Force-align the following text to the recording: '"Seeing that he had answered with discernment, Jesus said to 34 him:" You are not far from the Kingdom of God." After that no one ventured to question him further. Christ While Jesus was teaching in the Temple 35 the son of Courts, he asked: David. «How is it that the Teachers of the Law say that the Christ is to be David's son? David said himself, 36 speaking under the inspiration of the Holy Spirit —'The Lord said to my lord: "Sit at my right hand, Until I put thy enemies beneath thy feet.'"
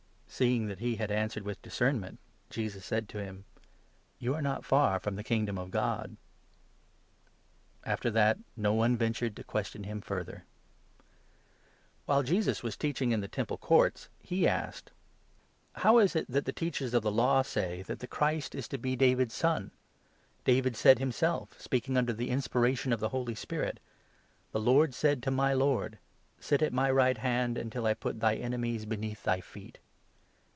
'"Seeing 0.41 0.65
that 0.67 0.79
he 0.79 0.95
had 0.95 1.11
answered 1.11 1.43
with 1.43 1.61
discernment, 1.61 2.17
Jesus 2.49 2.83
said 2.85 3.07
to 3.09 3.17
34 3.17 3.27
him:" 3.27 3.45
You 4.19 4.33
are 4.33 4.41
not 4.41 4.63
far 4.65 4.97
from 4.99 5.15
the 5.15 5.25
Kingdom 5.25 5.57
of 5.59 5.69
God." 5.71 6.15
After 7.83 8.09
that 8.09 8.39
no 8.57 8.73
one 8.73 8.95
ventured 8.97 9.35
to 9.35 9.43
question 9.43 9.83
him 9.83 9.99
further. 10.01 10.31
Christ 10.31 10.45
While 12.07 12.23
Jesus 12.23 12.63
was 12.63 12.75
teaching 12.77 13.11
in 13.11 13.19
the 13.19 13.27
Temple 13.27 13.57
35 13.57 13.59
the 13.59 13.65
son 13.65 13.65
of 13.65 13.77
Courts, 13.77 14.09
he 14.21 14.47
asked: 14.47 14.85
David. 14.85 15.81
«How 15.83 15.97
is 15.99 16.15
it 16.15 16.27
that 16.31 16.45
the 16.45 16.53
Teachers 16.53 16.93
of 16.95 17.03
the 17.03 17.11
Law 17.11 17.41
say 17.43 17.81
that 17.83 17.99
the 17.99 18.07
Christ 18.07 18.55
is 18.55 18.67
to 18.69 18.77
be 18.79 18.95
David's 18.95 19.35
son? 19.35 19.69
David 20.45 20.75
said 20.77 20.97
himself, 20.97 21.49
36 21.49 21.63
speaking 21.63 21.97
under 21.97 22.13
the 22.13 22.29
inspiration 22.31 22.91
of 22.93 23.01
the 23.01 23.09
Holy 23.09 23.35
Spirit 23.35 23.79
—'The 24.53 24.61
Lord 24.61 24.95
said 24.95 25.21
to 25.23 25.29
my 25.29 25.53
lord: 25.53 25.99
"Sit 26.39 26.61
at 26.63 26.73
my 26.73 26.89
right 26.89 27.17
hand, 27.19 27.57
Until 27.59 27.85
I 27.85 27.93
put 27.93 28.21
thy 28.21 28.35
enemies 28.35 28.85
beneath 28.87 29.21
thy 29.23 29.41
feet.'" 29.41 29.77